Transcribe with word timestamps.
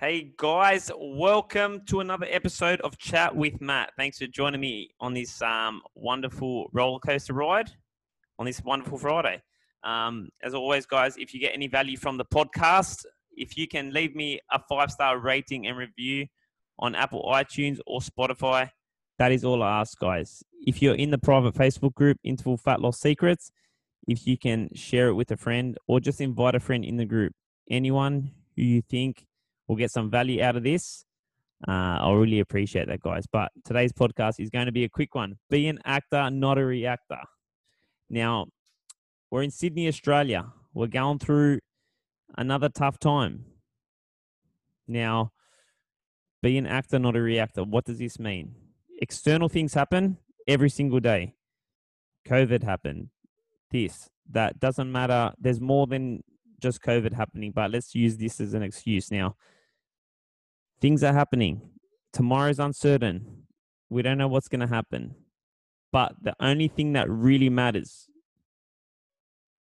Hey 0.00 0.32
guys, 0.38 0.90
welcome 0.98 1.82
to 1.88 2.00
another 2.00 2.26
episode 2.30 2.80
of 2.80 2.96
Chat 2.96 3.36
with 3.36 3.60
Matt. 3.60 3.92
Thanks 3.98 4.16
for 4.16 4.26
joining 4.26 4.58
me 4.58 4.88
on 4.98 5.12
this 5.12 5.42
um, 5.42 5.82
wonderful 5.94 6.70
roller 6.72 6.98
coaster 7.00 7.34
ride 7.34 7.70
on 8.38 8.46
this 8.46 8.62
wonderful 8.64 8.96
Friday. 8.96 9.42
Um, 9.84 10.30
as 10.42 10.54
always, 10.54 10.86
guys, 10.86 11.18
if 11.18 11.34
you 11.34 11.40
get 11.40 11.52
any 11.52 11.66
value 11.66 11.98
from 11.98 12.16
the 12.16 12.24
podcast, 12.24 13.04
if 13.36 13.58
you 13.58 13.68
can 13.68 13.92
leave 13.92 14.16
me 14.16 14.40
a 14.50 14.58
five 14.70 14.90
star 14.90 15.18
rating 15.18 15.66
and 15.66 15.76
review 15.76 16.28
on 16.78 16.94
Apple 16.94 17.30
iTunes 17.30 17.78
or 17.86 18.00
Spotify, 18.00 18.70
that 19.18 19.32
is 19.32 19.44
all 19.44 19.62
I 19.62 19.80
ask, 19.80 19.98
guys. 19.98 20.42
If 20.66 20.80
you're 20.80 20.94
in 20.94 21.10
the 21.10 21.18
private 21.18 21.52
Facebook 21.54 21.92
group, 21.92 22.16
Interval 22.24 22.56
Fat 22.56 22.80
Loss 22.80 23.00
Secrets, 23.00 23.52
if 24.08 24.26
you 24.26 24.38
can 24.38 24.70
share 24.74 25.08
it 25.08 25.14
with 25.14 25.30
a 25.30 25.36
friend 25.36 25.76
or 25.86 26.00
just 26.00 26.22
invite 26.22 26.54
a 26.54 26.60
friend 26.60 26.86
in 26.86 26.96
the 26.96 27.04
group, 27.04 27.34
anyone 27.68 28.30
who 28.56 28.62
you 28.62 28.80
think 28.80 29.26
will 29.70 29.76
get 29.76 29.90
some 29.90 30.10
value 30.10 30.42
out 30.42 30.56
of 30.56 30.64
this, 30.64 31.04
uh, 31.68 31.98
I'll 32.00 32.16
really 32.16 32.40
appreciate 32.40 32.88
that, 32.88 33.00
guys. 33.00 33.26
But 33.30 33.52
today's 33.64 33.92
podcast 33.92 34.40
is 34.40 34.50
going 34.50 34.66
to 34.66 34.72
be 34.72 34.84
a 34.84 34.88
quick 34.88 35.14
one. 35.14 35.38
Be 35.48 35.68
an 35.68 35.78
actor, 35.84 36.28
not 36.30 36.58
a 36.58 36.64
reactor. 36.64 37.20
Now, 38.08 38.46
we're 39.30 39.42
in 39.42 39.50
Sydney, 39.50 39.86
Australia. 39.86 40.46
We're 40.74 40.88
going 40.88 41.20
through 41.20 41.60
another 42.36 42.68
tough 42.68 42.98
time. 42.98 43.44
Now, 44.88 45.32
be 46.42 46.58
an 46.58 46.66
actor, 46.66 46.98
not 46.98 47.14
a 47.14 47.20
reactor. 47.20 47.62
What 47.62 47.84
does 47.84 47.98
this 47.98 48.18
mean? 48.18 48.56
external 49.00 49.48
things 49.48 49.74
happen 49.74 50.18
every 50.46 50.70
single 50.70 51.00
day. 51.00 51.34
COVID 52.28 52.62
happened, 52.62 53.08
this, 53.70 54.10
that 54.30 54.60
doesn't 54.60 54.92
matter. 54.92 55.32
There's 55.38 55.60
more 55.60 55.86
than 55.86 56.22
just 56.60 56.82
COVID 56.82 57.14
happening, 57.14 57.52
but 57.52 57.70
let's 57.70 57.94
use 57.94 58.16
this 58.16 58.40
as 58.40 58.54
an 58.54 58.62
excuse 58.62 59.10
now. 59.10 59.36
Things 60.80 61.04
are 61.04 61.12
happening. 61.12 61.60
Tomorrow's 62.12 62.58
uncertain. 62.58 63.44
We 63.88 64.02
don't 64.02 64.18
know 64.18 64.28
what's 64.28 64.48
going 64.48 64.60
to 64.60 64.66
happen. 64.66 65.14
But 65.92 66.14
the 66.22 66.34
only 66.40 66.68
thing 66.68 66.92
that 66.92 67.10
really 67.10 67.50
matters 67.50 68.06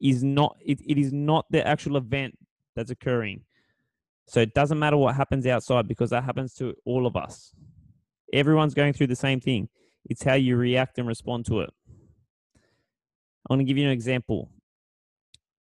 is 0.00 0.22
not 0.22 0.56
it, 0.64 0.80
it 0.86 0.98
is 0.98 1.12
not 1.12 1.46
the 1.50 1.66
actual 1.66 1.96
event 1.96 2.36
that's 2.74 2.90
occurring. 2.90 3.42
So 4.26 4.40
it 4.40 4.54
doesn't 4.54 4.78
matter 4.78 4.96
what 4.96 5.14
happens 5.14 5.46
outside 5.46 5.86
because 5.86 6.10
that 6.10 6.24
happens 6.24 6.54
to 6.54 6.74
all 6.84 7.06
of 7.06 7.16
us. 7.16 7.54
Everyone's 8.32 8.74
going 8.74 8.92
through 8.92 9.06
the 9.06 9.16
same 9.16 9.40
thing. 9.40 9.68
It's 10.04 10.24
how 10.24 10.34
you 10.34 10.56
react 10.56 10.98
and 10.98 11.06
respond 11.06 11.46
to 11.46 11.60
it. 11.60 11.70
I'm 13.48 13.56
going 13.56 13.66
to 13.66 13.68
give 13.68 13.78
you 13.78 13.86
an 13.86 13.92
example. 13.92 14.50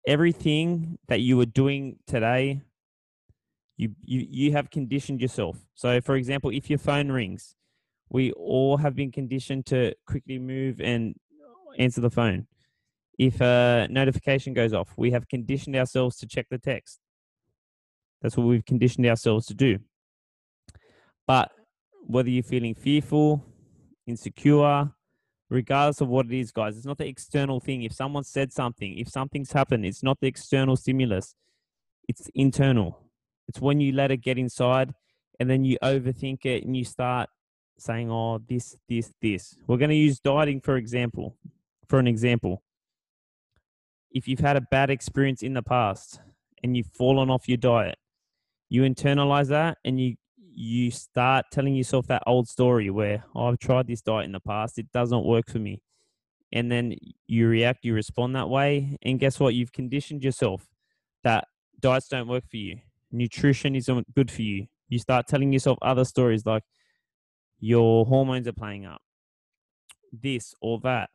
Everything 0.07 0.99
that 1.09 1.21
you 1.21 1.37
were 1.37 1.47
doing 1.47 1.99
today, 2.07 2.63
you, 3.83 3.91
you, 4.05 4.27
you 4.31 4.53
have 4.53 4.71
conditioned 4.71 5.21
yourself. 5.21 5.57
So, 5.75 6.01
for 6.01 6.15
example, 6.15 6.51
if 6.51 6.71
your 6.71 6.79
phone 6.79 7.11
rings, 7.11 7.57
we 8.09 8.31
all 8.33 8.77
have 8.77 8.95
been 8.95 9.11
conditioned 9.11 9.67
to 9.67 9.95
quickly 10.07 10.39
move 10.39 10.81
and 10.81 11.17
answer 11.79 12.01
the 12.01 12.11
phone. 12.11 12.47
If 13.19 13.41
a 13.41 13.89
notification 13.91 14.55
goes 14.55 14.73
off, 14.73 14.91
we 14.97 15.11
have 15.11 15.29
conditioned 15.29 15.75
ourselves 15.77 16.17
to 16.19 16.27
check 16.27 16.47
the 16.49 16.59
text. 16.59 17.01
That's 18.21 18.37
what 18.37 18.47
we've 18.47 18.65
conditioned 18.65 19.07
ourselves 19.07 19.47
to 19.47 19.55
do. 19.55 19.79
But 21.27 21.51
whether 22.07 22.31
you're 22.31 22.45
feeling 22.45 22.75
fearful, 22.75 23.45
insecure, 24.07 24.93
regardless 25.51 26.01
of 26.01 26.09
what 26.09 26.27
it 26.27 26.39
is, 26.39 26.53
guys, 26.53 26.77
it's 26.77 26.87
not 26.87 26.99
the 26.99 27.09
external 27.09 27.59
thing. 27.59 27.83
If 27.83 27.93
someone 27.93 28.25
said 28.25 28.53
something, 28.53 28.97
if 28.97 29.09
something's 29.09 29.53
happened, 29.53 29.85
it's 29.85 30.03
not 30.05 30.19
the 30.21 30.29
external 30.29 30.77
stimulus, 30.77 31.35
it's 32.09 32.31
internal. 32.35 33.02
It's 33.53 33.61
when 33.61 33.81
you 33.81 33.93
let 33.93 34.11
it 34.11 34.23
get 34.23 34.39
inside 34.39 34.95
and 35.39 35.51
then 35.51 35.63
you 35.63 35.77
overthink 35.83 36.47
it 36.47 36.65
and 36.65 36.75
you 36.75 36.87
start 36.87 37.29
saying, 37.77 38.11
oh, 38.11 38.39
this, 38.49 38.79
this, 38.89 39.13
this. 39.21 39.59
We're 39.67 39.77
going 39.77 39.91
to 39.91 39.95
use 39.95 40.21
dieting 40.21 40.63
for 40.63 40.79
example, 40.79 41.37
for 41.87 41.99
an 41.99 42.07
example. 42.07 42.63
If 44.11 44.27
you've 44.27 44.41
had 44.41 44.57
a 44.57 44.63
bad 44.63 44.89
experience 44.89 45.43
in 45.43 45.53
the 45.53 45.63
past 45.63 46.19
and 46.63 46.75
you've 46.75 46.87
fallen 46.87 47.29
off 47.29 47.47
your 47.47 47.59
diet, 47.59 47.99
you 48.71 48.85
internalize 48.85 49.49
that 49.49 49.77
and 49.85 50.01
you 50.01 50.17
you 50.55 50.91
start 50.91 51.45
telling 51.53 51.75
yourself 51.75 52.07
that 52.07 52.23
old 52.27 52.49
story 52.49 52.89
where 52.89 53.25
oh, 53.35 53.49
I've 53.49 53.59
tried 53.59 53.87
this 53.87 54.01
diet 54.01 54.25
in 54.25 54.33
the 54.33 54.41
past, 54.41 54.79
it 54.79 54.91
doesn't 54.93 55.27
work 55.27 55.51
for 55.51 55.59
me. 55.59 55.83
And 56.53 56.73
then 56.73 56.95
you 57.27 57.49
react, 57.49 57.85
you 57.85 57.93
respond 57.93 58.35
that 58.35 58.49
way. 58.49 58.97
And 59.03 59.21
guess 59.21 59.39
what? 59.39 59.53
You've 59.53 59.73
conditioned 59.73 60.25
yourself 60.25 60.69
that 61.23 61.49
diets 61.81 62.09
don't 62.09 62.29
work 62.29 62.45
for 62.49 62.57
you. 62.57 62.79
Nutrition 63.13 63.77
isn't 63.77 64.15
good 64.15 64.31
for 64.31 64.43
you. 64.43 64.67
You 64.89 64.99
start 64.99 65.27
telling 65.27 65.53
yourself 65.53 65.79
other 65.83 66.05
stories 66.05 66.45
like 66.45 66.65
your 67.61 68.05
hormones 68.07 68.49
are 68.49 68.53
playing 68.53 68.87
up, 68.87 69.01
this 70.13 70.55
or 70.61 70.81
that. 70.81 71.11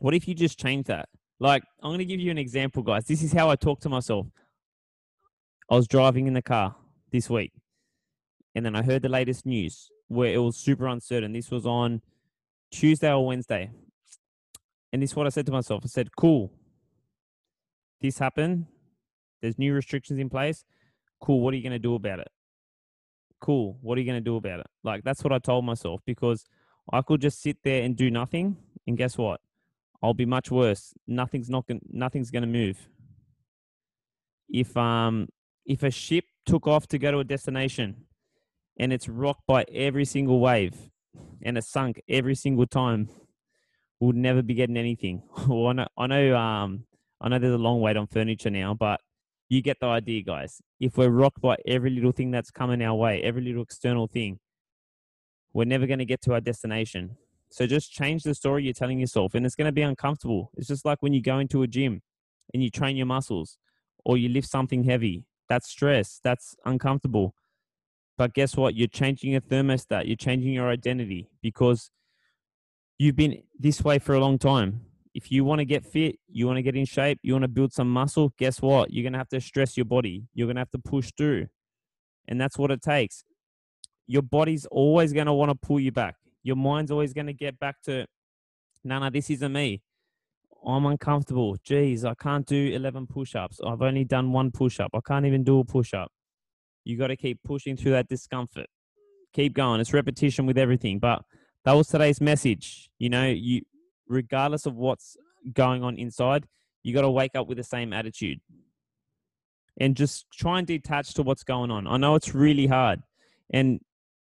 What 0.00 0.14
if 0.14 0.28
you 0.28 0.34
just 0.34 0.58
change 0.58 0.86
that? 0.86 1.08
Like, 1.38 1.62
I'm 1.82 1.90
going 1.90 1.98
to 1.98 2.04
give 2.04 2.20
you 2.20 2.30
an 2.30 2.38
example, 2.38 2.82
guys. 2.82 3.04
This 3.04 3.22
is 3.22 3.32
how 3.32 3.50
I 3.50 3.56
talk 3.56 3.80
to 3.80 3.88
myself. 3.88 4.26
I 5.70 5.76
was 5.76 5.88
driving 5.88 6.26
in 6.26 6.34
the 6.34 6.42
car 6.42 6.74
this 7.12 7.30
week 7.30 7.52
and 8.54 8.66
then 8.66 8.74
I 8.74 8.82
heard 8.82 9.02
the 9.02 9.08
latest 9.08 9.46
news 9.46 9.90
where 10.08 10.32
it 10.32 10.38
was 10.38 10.56
super 10.56 10.86
uncertain. 10.86 11.32
This 11.32 11.50
was 11.50 11.66
on 11.66 12.02
Tuesday 12.72 13.12
or 13.12 13.24
Wednesday. 13.24 13.70
And 14.92 15.00
this 15.00 15.10
is 15.10 15.16
what 15.16 15.26
I 15.26 15.30
said 15.30 15.46
to 15.46 15.52
myself. 15.52 15.82
I 15.84 15.88
said, 15.88 16.14
cool. 16.16 16.52
This 18.00 18.18
happened. 18.18 18.66
There's 19.40 19.58
new 19.58 19.72
restrictions 19.72 20.18
in 20.18 20.28
place. 20.28 20.64
Cool. 21.20 21.40
What 21.40 21.54
are 21.54 21.56
you 21.56 21.62
going 21.62 21.72
to 21.72 21.78
do 21.78 21.94
about 21.94 22.20
it? 22.20 22.28
Cool. 23.40 23.78
What 23.80 23.96
are 23.96 24.00
you 24.00 24.06
going 24.06 24.22
to 24.22 24.24
do 24.24 24.36
about 24.36 24.60
it? 24.60 24.66
Like, 24.84 25.04
that's 25.04 25.22
what 25.22 25.32
I 25.32 25.38
told 25.38 25.64
myself 25.64 26.00
because 26.06 26.44
I 26.92 27.02
could 27.02 27.20
just 27.20 27.40
sit 27.42 27.58
there 27.62 27.82
and 27.82 27.96
do 27.96 28.10
nothing. 28.10 28.56
And 28.86 28.96
guess 28.96 29.16
what? 29.16 29.40
I'll 30.02 30.14
be 30.14 30.26
much 30.26 30.50
worse. 30.50 30.94
Nothing's 31.06 31.50
not 31.50 31.66
going 31.66 31.80
nothing's 31.90 32.30
going 32.30 32.42
to 32.42 32.48
move. 32.48 32.88
If 34.48 34.76
um 34.76 35.28
if 35.66 35.82
a 35.82 35.90
ship 35.90 36.24
took 36.46 36.66
off 36.66 36.86
to 36.88 36.98
go 36.98 37.10
to 37.10 37.18
a 37.18 37.24
destination 37.24 38.06
and 38.78 38.92
it's 38.92 39.08
rocked 39.08 39.46
by 39.46 39.64
every 39.72 40.04
single 40.04 40.40
wave 40.40 40.74
and 41.42 41.58
it's 41.58 41.68
sunk 41.68 42.00
every 42.08 42.34
single 42.34 42.66
time, 42.66 43.08
we'll 44.00 44.12
never 44.12 44.42
be 44.42 44.54
getting 44.54 44.76
anything. 44.76 45.22
I 45.36 45.72
know, 45.72 45.86
I 45.96 46.06
know, 46.06 46.36
um, 46.36 46.84
I 47.20 47.28
know 47.28 47.38
there's 47.38 47.54
a 47.54 47.58
long 47.58 47.80
wait 47.80 47.96
on 47.96 48.06
furniture 48.06 48.50
now, 48.50 48.74
but 48.74 49.00
you 49.48 49.62
get 49.62 49.78
the 49.80 49.86
idea, 49.86 50.22
guys. 50.22 50.62
If 50.80 50.96
we're 50.96 51.10
rocked 51.10 51.42
by 51.42 51.56
every 51.66 51.90
little 51.90 52.12
thing 52.12 52.30
that's 52.30 52.50
coming 52.50 52.82
our 52.82 52.94
way, 52.94 53.22
every 53.22 53.42
little 53.42 53.62
external 53.62 54.06
thing, 54.06 54.40
we're 55.52 55.66
never 55.66 55.86
going 55.86 55.98
to 55.98 56.04
get 56.04 56.22
to 56.22 56.32
our 56.32 56.40
destination. 56.40 57.16
So 57.50 57.66
just 57.66 57.92
change 57.92 58.22
the 58.22 58.34
story 58.34 58.64
you're 58.64 58.72
telling 58.72 58.98
yourself, 58.98 59.34
and 59.34 59.44
it's 59.44 59.56
going 59.56 59.66
to 59.66 59.72
be 59.72 59.82
uncomfortable. 59.82 60.50
It's 60.56 60.68
just 60.68 60.84
like 60.84 61.02
when 61.02 61.12
you 61.12 61.20
go 61.20 61.38
into 61.38 61.62
a 61.62 61.66
gym 61.66 62.00
and 62.54 62.62
you 62.62 62.70
train 62.70 62.96
your 62.96 63.06
muscles 63.06 63.58
or 64.04 64.16
you 64.16 64.28
lift 64.28 64.48
something 64.48 64.84
heavy. 64.84 65.24
That's 65.48 65.68
stress. 65.68 66.20
That's 66.22 66.54
uncomfortable. 66.64 67.34
But 68.16 68.34
guess 68.34 68.56
what? 68.56 68.74
You're 68.74 68.88
changing 68.88 69.32
your 69.32 69.40
thermostat. 69.40 70.06
You're 70.06 70.16
changing 70.16 70.52
your 70.52 70.68
identity 70.68 71.28
because 71.42 71.90
you've 72.98 73.16
been 73.16 73.42
this 73.58 73.82
way 73.82 73.98
for 73.98 74.14
a 74.14 74.20
long 74.20 74.38
time. 74.38 74.82
If 75.22 75.30
you 75.30 75.44
want 75.44 75.58
to 75.58 75.66
get 75.66 75.84
fit, 75.84 76.16
you 76.28 76.46
want 76.46 76.56
to 76.56 76.62
get 76.62 76.74
in 76.74 76.86
shape, 76.86 77.18
you 77.22 77.34
want 77.34 77.42
to 77.42 77.48
build 77.48 77.74
some 77.74 77.90
muscle, 77.90 78.32
guess 78.38 78.62
what? 78.62 78.90
You're 78.90 79.02
going 79.02 79.12
to 79.12 79.18
have 79.18 79.28
to 79.28 79.40
stress 79.40 79.76
your 79.76 79.84
body. 79.84 80.24
You're 80.32 80.46
going 80.46 80.56
to 80.56 80.62
have 80.62 80.70
to 80.70 80.78
push 80.78 81.12
through. 81.14 81.48
And 82.26 82.40
that's 82.40 82.56
what 82.56 82.70
it 82.70 82.80
takes. 82.80 83.22
Your 84.06 84.22
body's 84.22 84.64
always 84.70 85.12
going 85.12 85.26
to 85.26 85.34
want 85.34 85.50
to 85.50 85.54
pull 85.54 85.78
you 85.78 85.92
back. 85.92 86.14
Your 86.42 86.56
mind's 86.56 86.90
always 86.90 87.12
going 87.12 87.26
to 87.26 87.34
get 87.34 87.58
back 87.58 87.82
to, 87.82 88.06
no, 88.82 88.98
no, 88.98 89.10
this 89.10 89.28
isn't 89.28 89.52
me. 89.52 89.82
I'm 90.66 90.86
uncomfortable. 90.86 91.54
Geez, 91.62 92.02
I 92.06 92.14
can't 92.14 92.46
do 92.46 92.70
11 92.72 93.06
push 93.06 93.34
ups. 93.34 93.60
I've 93.62 93.82
only 93.82 94.04
done 94.04 94.32
one 94.32 94.50
push 94.50 94.80
up. 94.80 94.92
I 94.94 95.00
can't 95.06 95.26
even 95.26 95.44
do 95.44 95.58
a 95.58 95.64
push 95.66 95.92
up. 95.92 96.10
You 96.84 96.96
got 96.96 97.08
to 97.08 97.16
keep 97.16 97.40
pushing 97.44 97.76
through 97.76 97.92
that 97.92 98.08
discomfort. 98.08 98.68
Keep 99.34 99.52
going. 99.52 99.82
It's 99.82 99.92
repetition 99.92 100.46
with 100.46 100.56
everything. 100.56 100.98
But 100.98 101.20
that 101.66 101.72
was 101.72 101.88
today's 101.88 102.22
message. 102.22 102.88
You 102.98 103.10
know, 103.10 103.26
you 103.26 103.60
regardless 104.10 104.66
of 104.66 104.74
what's 104.74 105.16
going 105.54 105.82
on 105.82 105.96
inside, 105.96 106.44
you 106.82 106.92
got 106.92 107.02
to 107.02 107.10
wake 107.10 107.34
up 107.34 107.46
with 107.46 107.56
the 107.56 107.64
same 107.64 107.92
attitude 107.92 108.40
and 109.80 109.96
just 109.96 110.26
try 110.32 110.58
and 110.58 110.66
detach 110.66 111.14
to 111.14 111.22
what's 111.22 111.44
going 111.44 111.70
on. 111.70 111.86
I 111.86 111.96
know 111.96 112.16
it's 112.16 112.34
really 112.34 112.66
hard. 112.66 113.00
And 113.52 113.80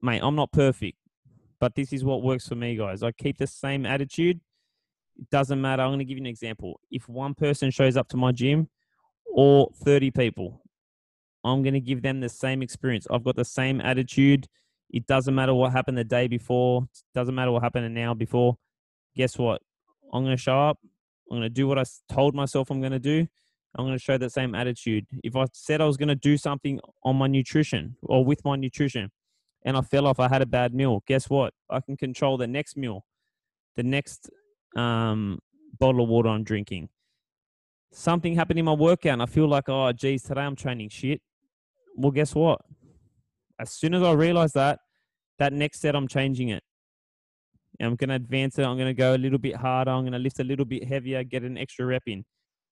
mate, 0.03 0.21
I'm 0.23 0.35
not 0.35 0.53
perfect, 0.53 0.99
but 1.61 1.75
this 1.75 1.93
is 1.93 2.05
what 2.05 2.23
works 2.23 2.49
for 2.49 2.57
me, 2.57 2.77
guys. 2.77 3.03
I 3.03 3.13
keep 3.13 3.39
the 3.39 3.47
same 3.47 3.87
attitude. 3.87 4.41
It 5.17 5.31
doesn't 5.31 5.61
matter. 5.61 5.83
I'm 5.83 5.91
going 5.91 6.01
to 6.01 6.05
give 6.05 6.19
you 6.19 6.23
an 6.23 6.27
example. 6.27 6.81
If 6.91 7.09
one 7.09 7.35
person 7.35 7.71
shows 7.71 7.97
up 7.97 8.09
to 8.09 8.17
my 8.17 8.33
gym 8.33 8.69
or 9.33 9.71
30 9.85 10.11
people, 10.11 10.63
I'm 11.45 11.63
going 11.63 11.75
to 11.75 11.81
give 11.81 12.03
them 12.03 12.21
the 12.21 12.29
same 12.29 12.63
experience. 12.63 13.07
I've 13.11 13.25
got 13.25 13.37
the 13.37 13.45
same 13.45 13.81
attitude. 13.81 14.47
It 14.91 15.07
doesn't 15.07 15.35
matter 15.35 15.55
what 15.55 15.73
happened 15.73 15.99
the 15.99 16.05
day 16.05 16.27
before. 16.29 16.83
It 16.83 17.15
doesn't 17.15 17.35
matter 17.35 17.53
what 17.53 17.63
happened 17.63 17.87
an 17.87 17.99
hour 17.99 18.15
before. 18.15 18.57
Guess 19.17 19.39
what? 19.39 19.63
I'm 20.13 20.25
going 20.25 20.37
to 20.37 20.43
show 20.43 20.59
up. 20.59 20.79
I'm 21.31 21.39
going 21.39 21.43
to 21.43 21.51
do 21.51 21.67
what 21.67 21.79
I 21.79 21.85
told 22.11 22.35
myself 22.35 22.71
I'm 22.71 22.81
going 22.81 22.93
to 22.93 22.99
do. 22.99 23.27
I'm 23.77 23.85
going 23.85 23.97
to 23.97 24.03
show 24.03 24.17
that 24.17 24.33
same 24.33 24.55
attitude. 24.55 25.07
If 25.23 25.37
I 25.37 25.45
said 25.53 25.81
I 25.81 25.85
was 25.85 25.97
going 25.97 26.09
to 26.09 26.15
do 26.15 26.37
something 26.37 26.81
on 27.05 27.17
my 27.17 27.27
nutrition 27.27 27.97
or 28.03 28.25
with 28.25 28.45
my 28.45 28.57
nutrition 28.57 29.11
and 29.65 29.77
I 29.77 29.83
fell 29.83 30.07
off, 30.07 30.19
I 30.19 30.29
had 30.29 30.43
a 30.43 30.47
bad 30.47 30.75
meal, 30.75 31.03
guess 31.07 31.29
what? 31.29 31.53
I 31.71 31.81
can 31.81 31.97
control 31.97 32.39
the 32.39 32.47
next 32.47 32.77
meal, 32.77 33.05
the 33.77 33.83
next 33.83 34.31
um, 34.75 35.39
bottle 35.79 36.03
of 36.03 36.09
water 36.09 36.31
I'm 36.31 36.45
drinking. 36.45 36.89
Something 37.93 38.35
happened 38.35 38.59
in 38.59 38.65
my 38.65 38.73
workout 38.73 39.13
and 39.13 39.23
I 39.23 39.27
feel 39.27 39.49
like, 39.49 39.69
oh, 39.69 39.93
geez, 39.93 40.23
today 40.23 40.41
I'm 40.41 40.57
training 40.57 40.89
shit. 40.89 41.21
Well, 41.95 42.11
guess 42.11 42.35
what? 42.35 42.61
As 43.59 43.71
soon 43.71 43.95
as 43.95 44.03
I 44.03 44.13
realize 44.13 44.53
that, 44.53 44.81
that 45.39 45.53
next 45.53 45.81
set, 45.81 45.95
I'm 45.95 46.09
changing 46.09 46.49
it. 46.49 46.63
I'm 47.87 47.97
going 47.97 48.09
to 48.09 48.17
advance 48.17 48.59
it. 48.59 48.65
I'm 48.65 48.77
going 48.77 48.89
to 48.89 48.95
go 48.95 49.15
a 49.15 49.17
little 49.17 49.39
bit 49.39 49.57
harder. 49.57 49.91
I'm 49.91 50.03
going 50.03 50.13
to 50.13 50.19
lift 50.19 50.41
a 50.41 50.45
little 50.45 50.65
bit 50.65 50.85
heavier, 50.85 51.23
get 51.23 51.45
an 51.45 51.57
extra 51.57 51.87
rep 51.87 52.03
in. 52.07 52.25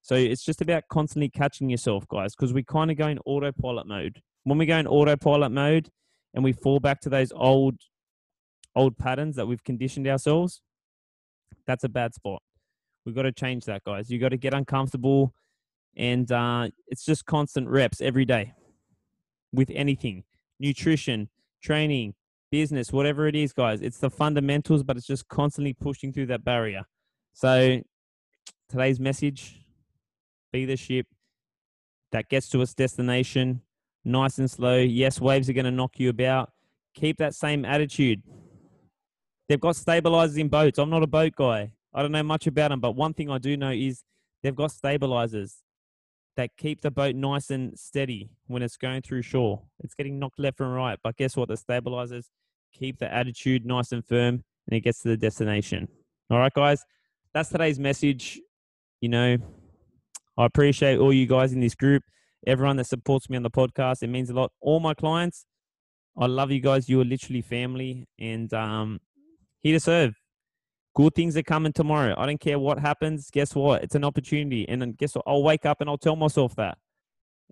So 0.02 0.14
it's 0.14 0.44
just 0.44 0.60
about 0.60 0.84
constantly 0.90 1.28
catching 1.28 1.68
yourself, 1.68 2.06
guys, 2.08 2.34
because 2.34 2.52
we 2.52 2.62
kind 2.62 2.90
of 2.90 2.96
go 2.96 3.08
in 3.08 3.18
autopilot 3.26 3.86
mode. 3.86 4.20
When 4.44 4.58
we 4.58 4.66
go 4.66 4.76
in 4.76 4.86
autopilot 4.86 5.52
mode 5.52 5.88
and 6.34 6.44
we 6.44 6.52
fall 6.52 6.80
back 6.80 7.00
to 7.02 7.08
those 7.08 7.32
old 7.32 7.76
old 8.74 8.96
patterns 8.98 9.36
that 9.36 9.46
we've 9.46 9.64
conditioned 9.64 10.06
ourselves, 10.06 10.60
that's 11.66 11.82
a 11.84 11.88
bad 11.88 12.14
spot. 12.14 12.42
We've 13.04 13.14
got 13.14 13.22
to 13.22 13.32
change 13.32 13.64
that, 13.64 13.82
guys. 13.84 14.10
You've 14.10 14.20
got 14.20 14.28
to 14.28 14.36
get 14.36 14.54
uncomfortable, 14.54 15.32
and 15.96 16.30
uh, 16.30 16.68
it's 16.88 17.04
just 17.04 17.24
constant 17.24 17.68
reps 17.68 18.00
every 18.00 18.24
day 18.24 18.52
with 19.52 19.70
anything 19.74 20.24
nutrition, 20.60 21.28
training, 21.62 22.14
business, 22.56 22.90
whatever 22.90 23.26
it 23.26 23.36
is, 23.36 23.52
guys. 23.52 23.82
It's 23.82 23.98
the 23.98 24.08
fundamentals, 24.08 24.82
but 24.82 24.96
it's 24.96 25.06
just 25.06 25.28
constantly 25.28 25.74
pushing 25.74 26.10
through 26.10 26.28
that 26.28 26.42
barrier. 26.42 26.84
So 27.34 27.82
today's 28.70 28.98
message 28.98 29.60
be 30.54 30.64
the 30.64 30.78
ship 30.78 31.06
that 32.12 32.30
gets 32.30 32.48
to 32.48 32.62
its 32.62 32.72
destination 32.72 33.60
nice 34.06 34.38
and 34.38 34.50
slow. 34.50 34.78
Yes, 34.78 35.20
waves 35.20 35.50
are 35.50 35.52
going 35.52 35.66
to 35.66 35.70
knock 35.70 36.00
you 36.00 36.08
about. 36.08 36.50
Keep 36.94 37.18
that 37.18 37.34
same 37.34 37.66
attitude. 37.66 38.22
They've 39.48 39.60
got 39.60 39.76
stabilizers 39.76 40.38
in 40.38 40.48
boats. 40.48 40.78
I'm 40.78 40.88
not 40.88 41.02
a 41.02 41.06
boat 41.06 41.34
guy. 41.36 41.72
I 41.92 42.00
don't 42.00 42.12
know 42.12 42.22
much 42.22 42.46
about 42.46 42.70
them, 42.70 42.80
but 42.80 42.96
one 42.96 43.12
thing 43.12 43.30
I 43.30 43.36
do 43.36 43.54
know 43.54 43.70
is 43.70 44.02
they've 44.42 44.56
got 44.56 44.70
stabilizers 44.70 45.56
that 46.36 46.56
keep 46.56 46.80
the 46.80 46.90
boat 46.90 47.14
nice 47.16 47.50
and 47.50 47.78
steady 47.78 48.30
when 48.46 48.62
it's 48.62 48.78
going 48.78 49.02
through 49.02 49.22
shore. 49.22 49.62
It's 49.80 49.94
getting 49.94 50.18
knocked 50.18 50.38
left 50.38 50.60
and 50.60 50.74
right, 50.74 50.98
but 51.02 51.16
guess 51.16 51.36
what? 51.36 51.48
The 51.48 51.56
stabilizers 51.58 52.30
keep 52.78 52.98
the 52.98 53.12
attitude 53.12 53.64
nice 53.64 53.92
and 53.92 54.04
firm 54.04 54.42
and 54.68 54.76
it 54.76 54.80
gets 54.80 55.02
to 55.02 55.08
the 55.08 55.16
destination. 55.16 55.88
All 56.30 56.38
right, 56.38 56.52
guys, 56.52 56.84
that's 57.32 57.48
today's 57.48 57.78
message. 57.78 58.40
You 59.00 59.08
know, 59.08 59.36
I 60.38 60.44
appreciate 60.44 60.98
all 60.98 61.12
you 61.12 61.26
guys 61.26 61.52
in 61.52 61.60
this 61.60 61.74
group, 61.74 62.02
everyone 62.46 62.76
that 62.76 62.86
supports 62.86 63.30
me 63.30 63.36
on 63.36 63.42
the 63.42 63.50
podcast. 63.50 64.02
It 64.02 64.08
means 64.08 64.30
a 64.30 64.34
lot. 64.34 64.52
All 64.60 64.80
my 64.80 64.94
clients, 64.94 65.46
I 66.18 66.26
love 66.26 66.50
you 66.50 66.60
guys. 66.60 66.88
You 66.88 67.00
are 67.00 67.04
literally 67.04 67.42
family 67.42 68.06
and 68.18 68.52
um, 68.54 69.00
here 69.60 69.74
to 69.74 69.80
serve. 69.80 70.14
Good 70.94 71.14
things 71.14 71.36
are 71.36 71.42
coming 71.42 71.74
tomorrow. 71.74 72.14
I 72.16 72.24
don't 72.24 72.40
care 72.40 72.58
what 72.58 72.78
happens. 72.78 73.30
Guess 73.30 73.54
what? 73.54 73.82
It's 73.84 73.94
an 73.94 74.04
opportunity. 74.04 74.66
And 74.66 74.80
then 74.80 74.92
guess 74.92 75.14
what? 75.14 75.24
I'll 75.26 75.42
wake 75.42 75.66
up 75.66 75.82
and 75.82 75.90
I'll 75.90 75.98
tell 75.98 76.16
myself 76.16 76.56
that. 76.56 76.78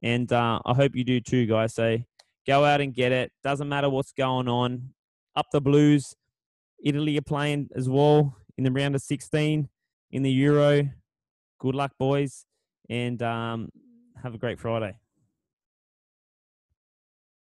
And 0.03 0.32
uh, 0.32 0.61
I 0.65 0.73
hope 0.73 0.97
you 0.97 1.05
do 1.05 1.20
too, 1.20 1.44
guys. 1.44 1.75
So 1.75 1.99
go 2.47 2.65
out 2.65 2.81
and 2.81 2.94
get 2.94 3.12
it. 3.12 3.32
Doesn't 3.43 3.69
matter 3.69 3.91
what's 3.91 4.12
going 4.12 4.49
on. 4.49 4.94
Up 5.36 5.46
the 5.52 5.60
Blues. 5.60 6.14
Italy 6.82 7.16
are 7.16 7.22
playing 7.22 7.70
as 7.75 7.88
well 7.88 8.36
in 8.58 8.64
the 8.64 8.70
round 8.70 8.94
of 8.94 9.02
16 9.02 9.69
in 10.10 10.22
the 10.22 10.31
Euro. 10.31 10.90
Good 11.58 11.75
luck, 11.75 11.92
boys 11.98 12.46
and 12.88 13.22
um, 13.22 13.70
have 14.22 14.34
a 14.34 14.38
great 14.38 14.58
Friday. 14.58 14.94